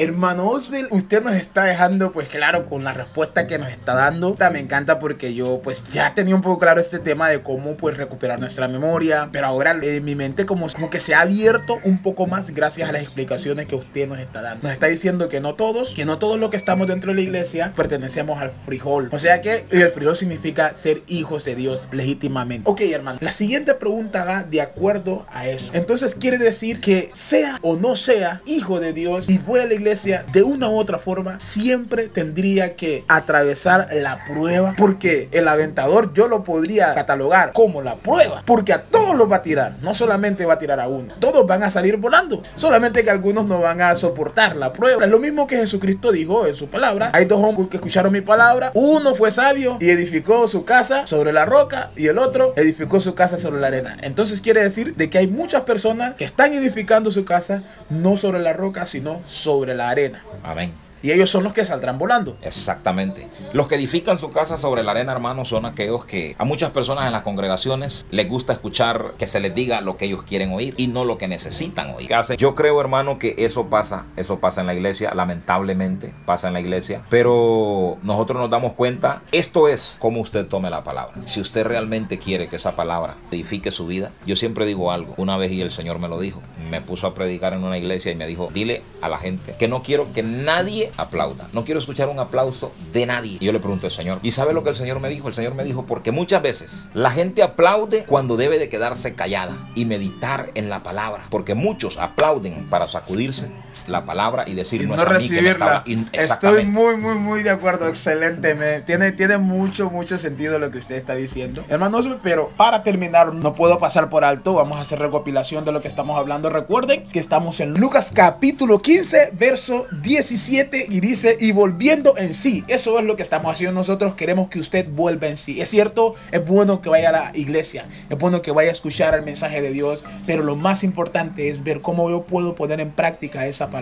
Hermano 0.00 0.46
Oswell, 0.46 0.86
usted 0.92 1.24
nos 1.24 1.34
está 1.34 1.64
dejando 1.64 2.12
pues 2.12 2.28
claro 2.28 2.66
con 2.66 2.84
la 2.84 2.92
respuesta 2.94 3.48
que 3.48 3.58
nos 3.58 3.68
está 3.68 3.96
dando. 3.96 4.36
Me 4.52 4.60
encanta 4.60 5.00
porque 5.00 5.34
yo 5.34 5.60
pues 5.60 5.82
ya 5.92 6.14
tenía 6.14 6.36
un 6.36 6.40
poco 6.40 6.60
claro 6.60 6.80
este 6.80 7.00
tema 7.00 7.28
de 7.28 7.42
cómo 7.42 7.76
pues 7.76 7.96
recuperar 7.96 8.38
nuestra 8.38 8.68
memoria. 8.68 9.28
Pero 9.32 9.48
ahora 9.48 9.76
en 9.82 10.04
mi 10.04 10.14
mente 10.14 10.46
como, 10.46 10.68
como 10.68 10.88
que 10.88 11.00
se 11.00 11.16
ha 11.16 11.22
abierto 11.22 11.80
un 11.82 12.00
poco 12.00 12.28
más 12.28 12.48
gracias 12.50 12.88
a 12.88 12.92
las 12.92 13.02
explicaciones 13.02 13.66
que 13.66 13.74
usted 13.74 14.06
nos 14.06 14.20
está 14.20 14.40
dando. 14.40 14.62
Nos 14.62 14.72
está 14.72 14.86
diciendo 14.86 15.28
que 15.28 15.40
no 15.40 15.56
todos, 15.56 15.96
que 15.96 16.04
no 16.04 16.18
todos 16.18 16.38
los 16.38 16.50
que 16.50 16.58
estamos 16.58 16.86
dentro 16.86 17.10
de 17.10 17.16
la 17.16 17.22
iglesia 17.22 17.72
pertenecemos 17.74 18.40
al 18.40 18.52
frijol. 18.52 19.08
O 19.10 19.18
sea 19.18 19.40
que 19.40 19.66
el 19.68 19.90
frijol 19.90 20.14
significa 20.14 20.74
ser 20.74 21.02
hijos 21.08 21.44
de 21.44 21.56
Dios 21.56 21.88
legítimamente. 21.90 22.70
Ok 22.70 22.82
hermano, 22.82 23.18
la 23.20 23.32
siguiente 23.32 23.74
pregunta 23.74 24.24
va 24.24 24.44
de 24.44 24.60
acuerdo 24.60 25.26
a 25.28 25.48
eso. 25.48 25.72
Entonces 25.72 26.14
quiere 26.14 26.38
decir 26.38 26.80
que 26.80 27.10
sea 27.14 27.58
o 27.62 27.74
no 27.74 27.96
sea 27.96 28.42
hijo 28.46 28.78
de 28.78 28.92
Dios 28.92 29.28
y 29.28 29.38
voy 29.38 29.58
a 29.58 29.66
la 29.66 29.74
iglesia 29.74 29.87
de 29.88 30.42
una 30.42 30.68
u 30.68 30.78
otra 30.78 30.98
forma 30.98 31.40
siempre 31.40 32.08
tendría 32.08 32.76
que 32.76 33.04
atravesar 33.08 33.88
la 33.92 34.18
prueba 34.26 34.74
porque 34.76 35.30
el 35.32 35.48
aventador 35.48 36.12
yo 36.12 36.28
lo 36.28 36.44
podría 36.44 36.94
catalogar 36.94 37.52
como 37.54 37.80
la 37.80 37.94
prueba 37.94 38.42
porque 38.44 38.74
a 38.74 38.82
todos 38.82 39.16
los 39.16 39.32
va 39.32 39.36
a 39.36 39.42
tirar 39.42 39.76
no 39.80 39.94
solamente 39.94 40.44
va 40.44 40.54
a 40.54 40.58
tirar 40.58 40.78
a 40.78 40.88
uno 40.88 41.14
todos 41.20 41.46
van 41.46 41.62
a 41.62 41.70
salir 41.70 41.96
volando 41.96 42.42
solamente 42.56 43.02
que 43.02 43.10
algunos 43.10 43.46
no 43.46 43.60
van 43.60 43.80
a 43.80 43.96
soportar 43.96 44.56
la 44.56 44.74
prueba. 44.74 45.04
Es 45.04 45.10
lo 45.10 45.18
mismo 45.18 45.46
que 45.46 45.56
Jesucristo 45.56 46.12
dijo 46.12 46.46
en 46.46 46.54
su 46.54 46.68
palabra 46.68 47.10
hay 47.14 47.24
dos 47.24 47.42
hombres 47.42 47.68
que 47.68 47.78
escucharon 47.78 48.12
mi 48.12 48.20
palabra 48.20 48.70
uno 48.74 49.14
fue 49.14 49.32
sabio 49.32 49.78
y 49.80 49.88
edificó 49.88 50.46
su 50.48 50.66
casa 50.66 51.06
sobre 51.06 51.32
la 51.32 51.46
roca 51.46 51.92
y 51.96 52.08
el 52.08 52.18
otro 52.18 52.52
edificó 52.56 53.00
su 53.00 53.14
casa 53.14 53.38
sobre 53.38 53.60
la 53.60 53.68
arena. 53.68 53.96
Entonces 54.02 54.42
quiere 54.42 54.62
decir 54.62 54.94
de 54.96 55.08
que 55.08 55.16
hay 55.16 55.28
muchas 55.28 55.62
personas 55.62 56.14
que 56.14 56.24
están 56.24 56.52
edificando 56.52 57.10
su 57.10 57.24
casa 57.24 57.62
no 57.88 58.18
sobre 58.18 58.40
la 58.40 58.52
roca 58.52 58.84
sino 58.84 59.22
sobre 59.24 59.74
la 59.74 59.77
arena. 59.86 60.22
Amén. 60.42 60.87
Y 61.02 61.12
ellos 61.12 61.30
son 61.30 61.44
los 61.44 61.52
que 61.52 61.64
saldrán 61.64 61.98
volando. 61.98 62.36
Exactamente. 62.42 63.28
Los 63.52 63.68
que 63.68 63.76
edifican 63.76 64.18
su 64.18 64.30
casa 64.30 64.58
sobre 64.58 64.82
la 64.82 64.92
arena, 64.92 65.12
hermano, 65.12 65.44
son 65.44 65.64
aquellos 65.66 66.04
que 66.04 66.34
a 66.38 66.44
muchas 66.44 66.70
personas 66.70 67.06
en 67.06 67.12
las 67.12 67.22
congregaciones 67.22 68.06
les 68.10 68.28
gusta 68.28 68.52
escuchar 68.52 69.14
que 69.18 69.26
se 69.26 69.40
les 69.40 69.54
diga 69.54 69.80
lo 69.80 69.96
que 69.96 70.06
ellos 70.06 70.24
quieren 70.24 70.52
oír 70.52 70.74
y 70.76 70.88
no 70.88 71.04
lo 71.04 71.18
que 71.18 71.28
necesitan 71.28 71.94
oír. 71.94 72.08
Yo 72.36 72.54
creo, 72.54 72.80
hermano, 72.80 73.18
que 73.18 73.34
eso 73.38 73.66
pasa, 73.66 74.06
eso 74.16 74.40
pasa 74.40 74.60
en 74.60 74.66
la 74.66 74.74
iglesia, 74.74 75.12
lamentablemente 75.14 76.14
pasa 76.26 76.48
en 76.48 76.54
la 76.54 76.60
iglesia, 76.60 77.02
pero 77.08 77.98
nosotros 78.02 78.40
nos 78.40 78.50
damos 78.50 78.72
cuenta, 78.72 79.22
esto 79.32 79.68
es 79.68 79.98
como 80.00 80.20
usted 80.20 80.46
tome 80.46 80.70
la 80.70 80.84
palabra. 80.84 81.14
Si 81.26 81.40
usted 81.40 81.64
realmente 81.64 82.18
quiere 82.18 82.48
que 82.48 82.56
esa 82.56 82.76
palabra 82.76 83.16
edifique 83.30 83.70
su 83.70 83.86
vida, 83.86 84.10
yo 84.26 84.36
siempre 84.36 84.66
digo 84.66 84.92
algo, 84.92 85.14
una 85.16 85.36
vez 85.36 85.52
y 85.52 85.60
el 85.60 85.70
Señor 85.70 85.98
me 85.98 86.08
lo 86.08 86.18
dijo, 86.18 86.40
me 86.70 86.80
puso 86.80 87.06
a 87.06 87.14
predicar 87.14 87.52
en 87.52 87.64
una 87.64 87.78
iglesia 87.78 88.12
y 88.12 88.16
me 88.16 88.26
dijo, 88.26 88.48
dile 88.52 88.82
a 89.00 89.08
la 89.08 89.18
gente 89.18 89.54
que 89.58 89.68
no 89.68 89.82
quiero 89.82 90.12
que 90.12 90.22
nadie 90.22 90.87
aplauda. 90.96 91.48
No 91.52 91.64
quiero 91.64 91.80
escuchar 91.80 92.08
un 92.08 92.18
aplauso 92.18 92.72
de 92.92 93.06
nadie. 93.06 93.38
Y 93.40 93.44
yo 93.44 93.52
le 93.52 93.60
pregunto 93.60 93.86
al 93.86 93.92
Señor, 93.92 94.20
¿y 94.22 94.32
sabe 94.32 94.52
lo 94.52 94.62
que 94.62 94.70
el 94.70 94.76
Señor 94.76 95.00
me 95.00 95.08
dijo? 95.08 95.28
El 95.28 95.34
Señor 95.34 95.54
me 95.54 95.64
dijo, 95.64 95.84
porque 95.86 96.12
muchas 96.12 96.42
veces 96.42 96.90
la 96.94 97.10
gente 97.10 97.42
aplaude 97.42 98.04
cuando 98.04 98.36
debe 98.36 98.58
de 98.58 98.68
quedarse 98.68 99.14
callada 99.14 99.56
y 99.74 99.84
meditar 99.84 100.50
en 100.54 100.68
la 100.68 100.82
palabra. 100.82 101.26
Porque 101.30 101.54
muchos 101.54 101.98
aplauden 101.98 102.66
para 102.70 102.86
sacudirse 102.86 103.50
la 103.88 104.04
palabra 104.04 104.44
y 104.46 104.54
decir 104.54 104.82
Y 104.82 104.86
no, 104.86 104.96
no 104.96 105.02
es 105.02 105.08
a 105.08 105.12
mí 105.12 105.28
que 105.28 105.34
me 105.34 105.40
recibirla. 105.40 105.82
in- 105.86 106.08
Estoy 106.12 106.64
muy, 106.66 106.96
muy, 106.96 107.14
muy 107.16 107.42
de 107.42 107.50
acuerdo. 107.50 107.88
Excelente. 107.88 108.54
Me, 108.54 108.80
tiene, 108.80 109.12
tiene 109.12 109.38
mucho, 109.38 109.90
mucho 109.90 110.18
sentido 110.18 110.58
lo 110.58 110.70
que 110.70 110.78
usted 110.78 110.96
está 110.96 111.14
diciendo. 111.14 111.64
Hermanos, 111.68 112.06
pero 112.22 112.50
para 112.56 112.82
terminar, 112.82 113.34
no 113.34 113.54
puedo 113.54 113.78
pasar 113.78 114.08
por 114.10 114.24
alto. 114.24 114.54
Vamos 114.54 114.76
a 114.78 114.80
hacer 114.82 114.98
recopilación 114.98 115.64
de 115.64 115.72
lo 115.72 115.80
que 115.80 115.88
estamos 115.88 116.18
hablando. 116.18 116.50
Recuerden 116.50 117.04
que 117.08 117.18
estamos 117.18 117.60
en 117.60 117.74
Lucas 117.74 118.10
capítulo 118.14 118.80
15, 118.80 119.30
verso 119.32 119.86
17. 120.02 120.86
Y 120.90 121.00
dice, 121.00 121.36
y 121.40 121.52
volviendo 121.52 122.16
en 122.18 122.34
sí. 122.34 122.64
Eso 122.68 122.98
es 122.98 123.04
lo 123.04 123.16
que 123.16 123.22
estamos 123.22 123.52
haciendo 123.52 123.74
nosotros. 123.80 124.14
Queremos 124.14 124.48
que 124.48 124.58
usted 124.60 124.86
vuelva 124.88 125.26
en 125.28 125.36
sí. 125.36 125.60
Es 125.60 125.70
cierto, 125.70 126.14
es 126.32 126.44
bueno 126.44 126.80
que 126.82 126.88
vaya 126.90 127.08
a 127.08 127.12
la 127.12 127.30
iglesia. 127.34 127.86
Es 128.10 128.18
bueno 128.18 128.42
que 128.42 128.50
vaya 128.52 128.70
a 128.70 128.72
escuchar 128.72 129.14
el 129.14 129.22
mensaje 129.22 129.62
de 129.62 129.70
Dios. 129.70 130.04
Pero 130.26 130.42
lo 130.42 130.56
más 130.56 130.84
importante 130.84 131.48
es 131.48 131.64
ver 131.64 131.80
cómo 131.80 132.10
yo 132.10 132.22
puedo 132.24 132.54
poner 132.54 132.80
en 132.80 132.90
práctica 132.90 133.46
esa 133.46 133.66
palabra 133.70 133.77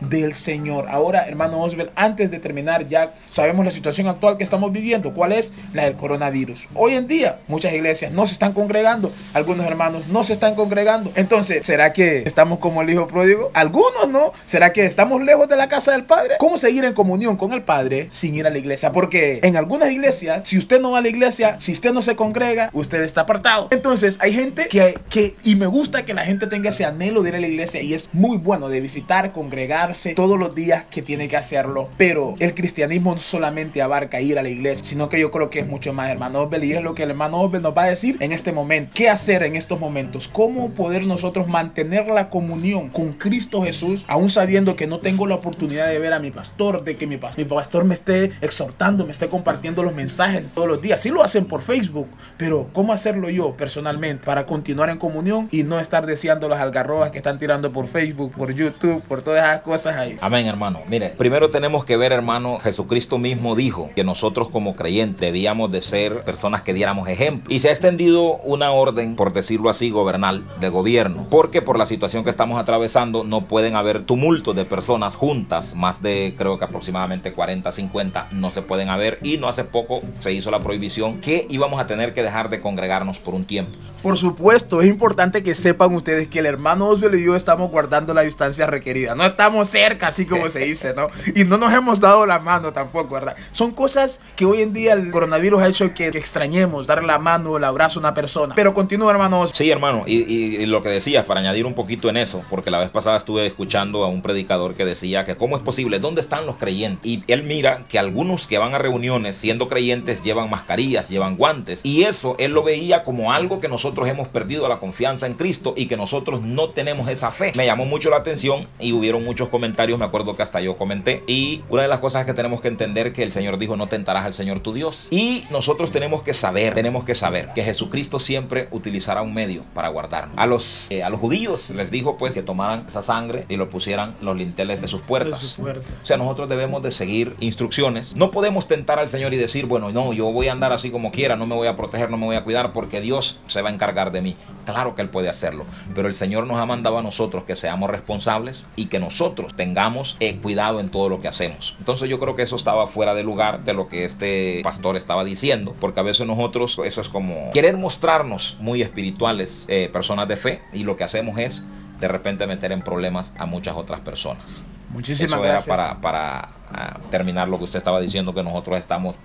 del 0.00 0.34
Señor. 0.34 0.88
Ahora, 0.90 1.26
hermano 1.26 1.60
Osbel, 1.60 1.90
antes 1.94 2.30
de 2.30 2.38
terminar, 2.38 2.86
ya 2.86 3.14
sabemos 3.30 3.64
la 3.64 3.72
situación 3.72 4.06
actual 4.06 4.36
que 4.36 4.44
estamos 4.44 4.72
viviendo. 4.72 5.14
¿Cuál 5.14 5.32
es? 5.32 5.52
La 5.72 5.84
del 5.84 5.96
coronavirus. 5.96 6.68
Hoy 6.74 6.94
en 6.94 7.06
día, 7.06 7.38
muchas 7.48 7.72
iglesias 7.72 8.12
no 8.12 8.26
se 8.26 8.34
están 8.34 8.52
congregando. 8.52 9.12
Algunos 9.32 9.66
hermanos 9.66 10.06
no 10.08 10.22
se 10.24 10.34
están 10.34 10.54
congregando. 10.54 11.12
Entonces, 11.14 11.66
¿será 11.66 11.92
que 11.92 12.18
estamos 12.26 12.58
como 12.58 12.82
el 12.82 12.90
hijo 12.90 13.06
pródigo? 13.06 13.50
Algunos 13.54 14.08
no. 14.08 14.32
¿Será 14.46 14.72
que 14.72 14.84
estamos 14.84 15.22
lejos 15.22 15.48
de 15.48 15.56
la 15.56 15.68
casa 15.68 15.92
del 15.92 16.04
Padre? 16.04 16.34
¿Cómo 16.38 16.58
seguir 16.58 16.84
en 16.84 16.92
comunión 16.92 17.36
con 17.36 17.52
el 17.52 17.62
Padre 17.62 18.06
sin 18.10 18.34
ir 18.34 18.46
a 18.46 18.50
la 18.50 18.58
iglesia? 18.58 18.92
Porque 18.92 19.40
en 19.42 19.56
algunas 19.56 19.90
iglesias, 19.90 20.42
si 20.44 20.58
usted 20.58 20.80
no 20.80 20.92
va 20.92 20.98
a 20.98 21.02
la 21.02 21.08
iglesia, 21.08 21.56
si 21.58 21.72
usted 21.72 21.92
no 21.92 22.02
se 22.02 22.16
congrega, 22.16 22.70
usted 22.72 23.02
está 23.02 23.22
apartado. 23.22 23.68
Entonces, 23.70 24.18
hay 24.20 24.34
gente 24.34 24.68
que, 24.68 24.98
que 25.08 25.36
y 25.42 25.54
me 25.54 25.66
gusta 25.66 26.04
que 26.04 26.14
la 26.14 26.24
gente 26.24 26.46
tenga 26.46 26.70
ese 26.70 26.84
anhelo 26.84 27.22
de 27.22 27.30
ir 27.30 27.36
a 27.36 27.40
la 27.40 27.46
iglesia 27.46 27.82
y 27.82 27.94
es 27.94 28.08
muy 28.12 28.36
bueno 28.36 28.68
de 28.68 28.80
visitar, 28.80 29.21
congregarse 29.30 30.14
todos 30.14 30.36
los 30.36 30.56
días 30.56 30.84
que 30.90 31.02
tiene 31.02 31.28
que 31.28 31.36
hacerlo. 31.36 31.88
Pero 31.96 32.34
el 32.40 32.54
cristianismo 32.54 33.14
no 33.14 33.20
solamente 33.20 33.82
abarca 33.82 34.20
ir 34.20 34.38
a 34.38 34.42
la 34.42 34.48
iglesia, 34.48 34.84
sino 34.84 35.08
que 35.08 35.20
yo 35.20 35.30
creo 35.30 35.50
que 35.50 35.60
es 35.60 35.66
mucho 35.68 35.92
más, 35.92 36.10
hermano 36.10 36.40
Osbel, 36.40 36.64
y 36.64 36.72
es 36.72 36.82
lo 36.82 36.94
que 36.94 37.04
el 37.04 37.10
hermano 37.10 37.40
Osbel 37.40 37.62
nos 37.62 37.76
va 37.76 37.84
a 37.84 37.90
decir 37.90 38.16
en 38.18 38.32
este 38.32 38.52
momento. 38.52 38.90
¿Qué 38.94 39.08
hacer 39.08 39.44
en 39.44 39.54
estos 39.54 39.78
momentos? 39.78 40.26
¿Cómo 40.26 40.70
poder 40.70 41.06
nosotros 41.06 41.46
mantener 41.46 42.08
la 42.08 42.30
comunión 42.30 42.88
con 42.88 43.12
Cristo 43.12 43.62
Jesús, 43.62 44.04
aún 44.08 44.30
sabiendo 44.30 44.74
que 44.74 44.86
no 44.86 44.98
tengo 44.98 45.26
la 45.26 45.36
oportunidad 45.36 45.88
de 45.88 45.98
ver 45.98 46.12
a 46.12 46.18
mi 46.18 46.30
pastor, 46.30 46.82
de 46.82 46.96
que 46.96 47.06
mi, 47.06 47.18
mi 47.36 47.44
pastor 47.44 47.84
me 47.84 47.94
esté 47.94 48.32
exhortando, 48.40 49.04
me 49.04 49.12
esté 49.12 49.28
compartiendo 49.28 49.82
los 49.82 49.94
mensajes 49.94 50.48
todos 50.54 50.68
los 50.68 50.82
días? 50.82 51.00
Sí 51.00 51.10
lo 51.10 51.22
hacen 51.22 51.44
por 51.44 51.62
Facebook, 51.62 52.08
pero 52.36 52.68
¿cómo 52.72 52.92
hacerlo 52.92 53.30
yo 53.30 53.56
personalmente 53.56 54.24
para 54.24 54.46
continuar 54.46 54.90
en 54.90 54.98
comunión 54.98 55.48
y 55.50 55.62
no 55.62 55.78
estar 55.78 56.06
deseando 56.06 56.48
las 56.48 56.60
algarrobas 56.60 57.10
que 57.10 57.18
están 57.18 57.38
tirando 57.38 57.72
por 57.72 57.86
Facebook, 57.86 58.32
por 58.32 58.52
YouTube, 58.52 59.02
por 59.12 59.22
todas 59.22 59.44
esas 59.44 59.60
cosas 59.60 59.96
ahí? 59.96 60.16
Amén, 60.22 60.46
hermano. 60.46 60.80
Mire, 60.88 61.10
primero 61.10 61.50
tenemos 61.50 61.84
que 61.84 61.98
ver, 61.98 62.12
hermano, 62.12 62.58
Jesucristo 62.58 63.18
mismo 63.18 63.54
dijo 63.54 63.90
que 63.94 64.04
nosotros 64.04 64.48
como 64.48 64.74
creyentes 64.74 65.20
debíamos 65.20 65.70
de 65.70 65.82
ser 65.82 66.22
personas 66.22 66.62
que 66.62 66.72
diéramos 66.72 67.06
ejemplo. 67.10 67.52
Y 67.52 67.58
se 67.58 67.68
ha 67.68 67.72
extendido 67.72 68.36
una 68.36 68.70
orden, 68.70 69.14
por 69.14 69.34
decirlo 69.34 69.68
así, 69.68 69.90
gobernal 69.90 70.46
del 70.60 70.70
gobierno. 70.70 71.26
Porque 71.28 71.60
por 71.60 71.78
la 71.78 71.84
situación 71.84 72.24
que 72.24 72.30
estamos 72.30 72.58
atravesando 72.58 73.22
no 73.22 73.48
pueden 73.48 73.76
haber 73.76 74.04
tumultos 74.04 74.56
de 74.56 74.64
personas 74.64 75.14
juntas, 75.14 75.74
más 75.74 76.00
de 76.00 76.34
creo 76.38 76.58
que 76.58 76.64
aproximadamente 76.64 77.34
40, 77.34 77.70
50, 77.70 78.28
no 78.30 78.50
se 78.50 78.62
pueden 78.62 78.88
haber. 78.88 79.18
Y 79.22 79.36
no 79.36 79.48
hace 79.48 79.64
poco 79.64 80.00
se 80.16 80.32
hizo 80.32 80.50
la 80.50 80.60
prohibición 80.60 81.20
que 81.20 81.46
íbamos 81.50 81.78
a 81.82 81.86
tener 81.86 82.14
que 82.14 82.22
dejar 82.22 82.48
de 82.48 82.62
congregarnos 82.62 83.18
por 83.18 83.34
un 83.34 83.44
tiempo. 83.44 83.72
Por 84.02 84.16
supuesto, 84.16 84.80
es 84.80 84.88
importante 84.88 85.42
que 85.42 85.54
sepan 85.54 85.94
ustedes 85.94 86.28
que 86.28 86.38
el 86.38 86.46
hermano 86.46 86.86
Oswald 86.86 87.16
y 87.16 87.26
yo 87.26 87.36
estamos 87.36 87.70
guardando 87.70 88.14
la 88.14 88.22
distancia 88.22 88.66
requerida. 88.66 88.91
No 88.92 89.24
estamos 89.24 89.68
cerca, 89.68 90.08
así 90.08 90.26
como 90.26 90.48
se 90.48 90.60
dice, 90.60 90.94
¿no? 90.94 91.08
Y 91.34 91.44
no 91.44 91.56
nos 91.58 91.72
hemos 91.72 92.00
dado 92.00 92.26
la 92.26 92.38
mano 92.38 92.72
tampoco, 92.72 93.14
¿verdad? 93.14 93.34
Son 93.52 93.70
cosas 93.72 94.20
que 94.36 94.44
hoy 94.44 94.62
en 94.62 94.72
día 94.72 94.92
el 94.92 95.10
coronavirus 95.10 95.62
ha 95.62 95.68
hecho 95.68 95.94
que, 95.94 96.08
extrañemos 96.08 96.86
dar 96.86 97.02
la 97.04 97.18
mano 97.18 97.56
el 97.56 97.64
abrazo 97.64 97.98
a 97.98 98.00
una 98.00 98.14
persona. 98.14 98.54
Pero 98.54 98.74
continúa, 98.74 99.10
hermano 99.12 99.40
Oswald. 99.40 99.56
Sí, 99.56 99.70
hermano, 99.70 100.04
y, 100.06 100.18
y- 100.22 100.56
y 100.62 100.66
lo 100.66 100.82
que 100.82 100.88
decías, 100.88 101.24
para 101.24 101.40
añadir 101.40 101.66
un 101.66 101.74
poquito 101.74 102.08
en 102.08 102.16
eso, 102.16 102.42
porque 102.50 102.70
la 102.70 102.78
vez 102.78 102.90
pasada 102.90 103.16
estuve 103.16 103.46
escuchando 103.46 104.04
a 104.04 104.08
un 104.08 104.22
predicador 104.22 104.74
que 104.74 104.84
decía 104.84 105.24
que 105.24 105.36
cómo 105.36 105.56
es 105.56 105.62
posible, 105.62 105.98
¿dónde 105.98 106.20
están 106.20 106.46
los 106.46 106.56
creyentes? 106.56 107.04
Y 107.10 107.24
él 107.26 107.42
mira 107.44 107.84
que 107.88 107.98
algunos 107.98 108.46
que 108.46 108.58
van 108.58 108.74
a 108.74 108.78
reuniones 108.78 109.36
siendo 109.36 109.68
creyentes 109.68 110.22
llevan 110.22 110.50
mascarillas, 110.50 111.08
llevan 111.08 111.36
guantes, 111.36 111.80
y 111.84 112.02
eso 112.04 112.36
él 112.38 112.52
lo 112.52 112.62
veía 112.62 113.02
como 113.04 113.32
algo 113.32 113.60
que 113.60 113.68
nosotros 113.68 114.08
hemos 114.08 114.28
perdido 114.28 114.68
la 114.68 114.78
confianza 114.78 115.26
en 115.26 115.34
Cristo 115.34 115.74
y 115.76 115.86
que 115.86 115.96
nosotros 115.96 116.42
no 116.42 116.70
tenemos 116.70 117.08
esa 117.08 117.30
fe. 117.30 117.52
Me 117.54 117.66
llamó 117.66 117.84
mucho 117.84 118.10
la 118.10 118.16
atención 118.16 118.68
y 118.82 118.92
hubieron 118.92 119.24
muchos 119.24 119.48
comentarios, 119.48 119.98
me 119.98 120.04
acuerdo 120.04 120.34
que 120.34 120.42
hasta 120.42 120.60
yo 120.60 120.76
comenté, 120.76 121.22
y 121.26 121.62
una 121.68 121.82
de 121.82 121.88
las 121.88 122.00
cosas 122.00 122.26
que 122.26 122.34
tenemos 122.34 122.60
que 122.60 122.68
entender 122.68 123.12
que 123.12 123.22
el 123.22 123.32
Señor 123.32 123.58
dijo, 123.58 123.76
no 123.76 123.88
tentarás 123.88 124.24
al 124.24 124.34
Señor 124.34 124.60
tu 124.60 124.72
Dios. 124.72 125.08
Y 125.10 125.44
nosotros 125.50 125.92
tenemos 125.92 126.22
que 126.22 126.34
saber, 126.34 126.74
tenemos 126.74 127.04
que 127.04 127.14
saber 127.14 127.50
que 127.54 127.62
Jesucristo 127.62 128.18
siempre 128.18 128.68
utilizará 128.70 129.22
un 129.22 129.34
medio 129.34 129.64
para 129.74 129.88
guardarnos. 129.88 130.36
A 130.36 130.46
los, 130.46 130.90
eh, 130.90 131.02
a 131.02 131.10
los 131.10 131.20
judíos 131.20 131.70
les 131.70 131.90
dijo 131.90 132.16
pues 132.16 132.34
que 132.34 132.42
tomaran 132.42 132.84
esa 132.86 133.02
sangre 133.02 133.44
y 133.48 133.56
lo 133.56 133.70
pusieran 133.70 134.14
los 134.20 134.36
linteles 134.36 134.82
de 134.82 134.88
sus 134.88 135.02
puertas. 135.02 135.40
De 135.40 135.46
sus 135.46 135.56
puertas. 135.56 135.84
O 136.02 136.06
sea, 136.06 136.16
nosotros 136.16 136.48
debemos 136.48 136.82
de 136.82 136.90
seguir 136.90 137.34
instrucciones. 137.40 138.16
No 138.16 138.30
podemos 138.30 138.66
tentar 138.68 138.98
al 138.98 139.08
Señor 139.08 139.34
y 139.34 139.36
decir, 139.36 139.66
bueno, 139.66 139.90
no, 139.90 140.12
yo 140.12 140.32
voy 140.32 140.48
a 140.48 140.52
andar 140.52 140.72
así 140.72 140.90
como 140.90 141.10
quiera, 141.12 141.36
no 141.36 141.46
me 141.46 141.54
voy 141.54 141.68
a 141.68 141.76
proteger, 141.76 142.10
no 142.10 142.16
me 142.16 142.26
voy 142.26 142.36
a 142.36 142.44
cuidar 142.44 142.72
porque 142.72 143.00
Dios 143.00 143.40
se 143.46 143.62
va 143.62 143.70
a 143.70 143.72
encargar 143.72 144.12
de 144.12 144.22
mí. 144.22 144.36
Claro 144.66 144.94
que 144.94 145.02
Él 145.02 145.08
puede 145.08 145.28
hacerlo, 145.28 145.64
pero 145.94 146.08
el 146.08 146.14
Señor 146.14 146.46
nos 146.46 146.58
ha 146.58 146.66
mandado 146.66 146.98
a 146.98 147.02
nosotros 147.02 147.44
que 147.44 147.56
seamos 147.56 147.90
responsables 147.90 148.64
y 148.76 148.86
que 148.86 148.98
nosotros 148.98 149.54
tengamos 149.54 150.16
eh, 150.20 150.38
cuidado 150.38 150.80
en 150.80 150.88
todo 150.88 151.08
lo 151.08 151.20
que 151.20 151.28
hacemos. 151.28 151.74
Entonces 151.78 152.08
yo 152.08 152.18
creo 152.18 152.34
que 152.34 152.42
eso 152.42 152.56
estaba 152.56 152.86
fuera 152.86 153.14
de 153.14 153.22
lugar 153.22 153.64
de 153.64 153.74
lo 153.74 153.88
que 153.88 154.04
este 154.04 154.60
pastor 154.62 154.96
estaba 154.96 155.24
diciendo, 155.24 155.74
porque 155.80 156.00
a 156.00 156.02
veces 156.02 156.26
nosotros, 156.26 156.80
eso 156.84 157.00
es 157.00 157.08
como 157.08 157.50
querer 157.52 157.76
mostrarnos 157.76 158.56
muy 158.60 158.82
espirituales, 158.82 159.66
eh, 159.68 159.90
personas 159.92 160.28
de 160.28 160.36
fe, 160.36 160.62
y 160.72 160.84
lo 160.84 160.96
que 160.96 161.04
hacemos 161.04 161.38
es 161.38 161.64
de 162.00 162.08
repente 162.08 162.46
meter 162.46 162.72
en 162.72 162.82
problemas 162.82 163.34
a 163.38 163.46
muchas 163.46 163.76
otras 163.76 164.00
personas. 164.00 164.64
Muchísimas 164.90 165.32
Eso 165.32 165.44
era 165.44 165.52
gracias. 165.54 165.68
para, 165.68 166.00
para 166.00 166.48
ah, 166.70 166.98
terminar 167.10 167.48
lo 167.48 167.58
que 167.58 167.64
usted 167.64 167.78
estaba 167.78 168.00
diciendo, 168.00 168.34
que 168.34 168.42
nosotros 168.42 168.78
estamos 168.78 169.16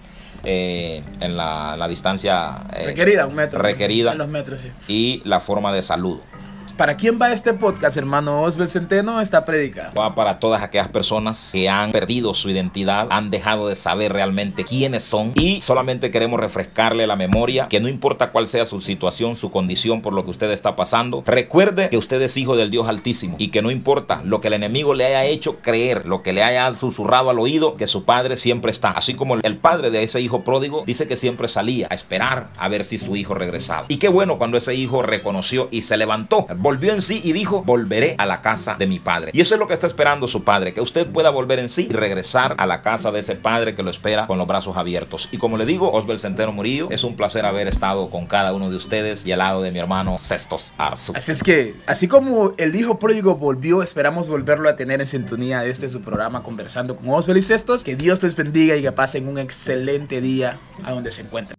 eh, 0.44 1.04
en 1.20 1.36
la, 1.36 1.75
la 1.75 1.88
distancia 1.88 2.63
eh, 2.74 2.86
requerida, 2.86 3.25
un 3.25 3.36
metro. 3.36 3.60
requerida. 3.60 4.12
En 4.13 4.18
los 4.18 4.30
metros, 4.30 4.60
sí. 4.62 4.72
y 4.88 5.22
la 5.27 5.39
forma 5.39 5.74
de 5.74 5.82
salud. 5.82 6.20
¿Para 6.78 6.96
quién 6.96 7.18
va 7.20 7.34
este 7.34 7.56
podcast, 7.56 7.98
hermano 7.98 8.44
Oswald 8.44 8.70
Centeno? 8.70 9.20
Esta 9.20 9.46
prédica. 9.46 9.92
Va 9.98 10.14
para 10.14 10.38
todas 10.38 10.62
aquellas 10.62 10.90
personas 10.90 11.50
que 11.52 11.68
han 11.68 11.92
perdido 11.92 12.36
su 12.36 12.52
identidad, 12.52 13.08
han 13.10 13.32
dejado 13.32 13.68
de 13.68 13.74
saber 13.74 14.14
realmente 14.14 14.64
quiénes 14.64 15.04
son 15.04 15.32
y 15.34 15.60
solamente 15.62 16.12
queremos 16.12 16.40
refrescarle 16.40 17.08
la 17.08 17.16
memoria 17.16 17.68
que 17.68 17.80
no 17.80 17.88
importa 17.88 18.30
cuál 18.30 18.46
sea 18.46 18.64
su 18.66 18.80
situación, 18.80 19.36
su 19.36 19.50
condición 19.50 20.04
por 20.04 20.14
lo 20.14 20.24
que 20.24 20.30
usted 20.30 20.52
está 20.52 20.76
pasando, 20.76 21.24
recuerde 21.26 21.90
que 21.90 21.98
usted 21.98 22.22
es 22.22 22.38
hijo 22.38 22.56
del 22.56 22.70
Dios 22.70 22.88
Altísimo 22.88 23.38
y 23.40 23.48
que 23.48 23.64
no 23.64 23.72
importa 23.72 24.22
lo 24.24 24.40
que 24.40 24.50
el 24.50 24.54
enemigo 24.54 24.94
le 24.94 25.06
haya 25.06 25.26
hecho 25.26 25.58
creer, 25.58 26.06
lo 26.06 26.22
que 26.22 26.32
le 26.32 26.44
haya 26.44 26.76
susurrado 26.76 27.32
al 27.32 27.40
oído, 27.40 27.76
que 27.76 27.88
su 27.88 28.06
padre 28.06 28.36
siempre 28.36 28.70
está. 28.70 28.92
Así 28.92 29.16
como 29.16 29.34
el 29.34 29.58
padre 29.58 29.90
de 29.90 30.04
ese 30.04 30.22
hijo 30.22 30.44
pródigo 30.44 30.84
dice 30.86 31.08
que 31.08 31.16
siempre 31.16 31.48
salía 31.48 31.88
a 31.90 31.96
esperar 31.96 32.50
a 32.56 32.70
ver 32.70 32.84
si 32.84 33.00
su 33.00 33.16
hijo 33.16 33.34
regresaba. 33.34 33.86
Y 33.88 33.98
qué 33.98 34.10
bueno 34.10 34.38
cuando 34.38 34.58
ese 34.58 34.76
hijo 34.76 35.02
reconoció 35.02 35.70
y 35.72 35.82
se 35.82 35.98
levantó, 35.98 36.46
volvió 36.68 36.92
en 36.92 37.02
sí 37.02 37.22
y 37.24 37.32
dijo, 37.32 37.64
volveré 37.64 38.16
a 38.18 38.26
la 38.26 38.42
casa 38.42 38.76
de 38.78 38.88
mi 38.88 39.00
padre. 39.00 39.32
Y 39.34 39.40
eso 39.40 39.56
es 39.56 39.60
lo 39.60 39.68
que 39.68 39.74
está 39.74 39.88
esperando 39.88 40.28
su 40.28 40.44
padre, 40.44 40.74
que 40.74 40.82
usted 40.82 41.08
pueda 41.08 41.30
volver 41.30 41.60
en 41.60 41.70
sí 41.70 41.88
y 41.90 41.94
regresar 41.94 42.56
a 42.58 42.66
la 42.66 42.82
casa 42.82 43.10
de 43.10 43.22
ese 43.22 43.36
padre 43.36 43.74
que 43.74 43.84
lo 43.84 43.90
espera 43.90 44.28
con 44.28 44.38
los 44.38 44.48
brazos 44.48 44.76
abiertos. 44.76 45.30
Y 45.32 45.38
como 45.38 45.56
le 45.56 45.66
digo, 45.66 45.90
Osbel 45.94 46.20
Centeno 46.20 46.52
Murillo, 46.52 46.90
es 46.92 47.06
un 47.06 47.16
placer 47.16 47.46
haber 47.46 47.70
estado 47.70 48.10
con 48.10 48.28
cada 48.28 48.52
uno 48.52 48.70
de 48.70 48.76
ustedes 48.76 49.26
y 49.26 49.32
al 49.32 49.38
lado 49.40 49.62
de 49.62 49.72
mi 49.72 49.80
hermano 49.80 50.18
Cestos 50.18 50.74
Arzu. 50.78 51.14
Así 51.16 51.32
es 51.32 51.42
que, 51.42 51.74
así 51.86 52.10
como 52.10 52.54
el 52.58 52.76
hijo 52.76 53.00
pródigo 53.00 53.36
volvió, 53.36 53.82
esperamos 53.82 54.28
volverlo 54.28 54.68
a 54.68 54.76
tener 54.76 55.00
en 55.00 55.08
sintonía 55.08 55.62
de 55.62 55.70
este 55.70 55.88
su 55.88 56.02
programa 56.02 56.44
conversando 56.44 56.98
con 56.98 57.08
Oswald 57.08 57.40
y 57.40 57.44
Cestos. 57.44 57.82
Que 57.82 57.96
Dios 57.96 58.22
les 58.24 58.36
bendiga 58.36 58.76
y 58.76 58.82
que 58.82 58.92
pasen 58.92 59.30
un 59.30 59.38
excelente 59.38 60.20
día 60.20 60.60
a 60.84 60.92
donde 60.92 61.12
se 61.12 61.22
encuentren. 61.22 61.57